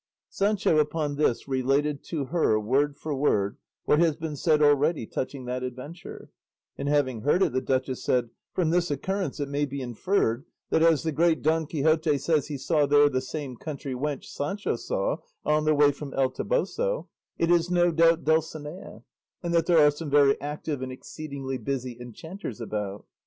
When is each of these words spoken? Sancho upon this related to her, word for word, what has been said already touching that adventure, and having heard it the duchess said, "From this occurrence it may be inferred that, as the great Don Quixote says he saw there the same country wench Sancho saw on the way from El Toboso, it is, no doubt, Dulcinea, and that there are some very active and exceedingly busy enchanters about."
Sancho 0.29 0.79
upon 0.79 1.15
this 1.15 1.47
related 1.47 2.03
to 2.05 2.25
her, 2.33 2.59
word 2.59 2.97
for 2.97 3.13
word, 3.13 3.57
what 3.85 3.99
has 3.99 4.15
been 4.17 4.35
said 4.35 4.59
already 4.59 5.05
touching 5.05 5.45
that 5.45 5.61
adventure, 5.61 6.31
and 6.75 6.89
having 6.89 7.21
heard 7.21 7.43
it 7.43 7.53
the 7.53 7.61
duchess 7.61 8.03
said, 8.03 8.31
"From 8.51 8.71
this 8.71 8.89
occurrence 8.89 9.39
it 9.39 9.47
may 9.47 9.63
be 9.65 9.79
inferred 9.79 10.43
that, 10.71 10.81
as 10.81 11.03
the 11.03 11.11
great 11.11 11.43
Don 11.43 11.67
Quixote 11.67 12.17
says 12.17 12.47
he 12.47 12.57
saw 12.57 12.87
there 12.87 13.09
the 13.09 13.21
same 13.21 13.55
country 13.57 13.93
wench 13.93 14.25
Sancho 14.25 14.75
saw 14.75 15.17
on 15.45 15.65
the 15.65 15.75
way 15.75 15.91
from 15.91 16.15
El 16.15 16.31
Toboso, 16.31 17.07
it 17.37 17.51
is, 17.51 17.69
no 17.69 17.91
doubt, 17.91 18.23
Dulcinea, 18.23 19.03
and 19.43 19.53
that 19.53 19.67
there 19.67 19.77
are 19.85 19.91
some 19.91 20.09
very 20.09 20.35
active 20.41 20.81
and 20.81 20.91
exceedingly 20.91 21.59
busy 21.59 21.95
enchanters 21.99 22.59
about." 22.59 23.05